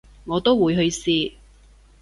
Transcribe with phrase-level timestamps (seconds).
[0.25, 1.33] 我都會去試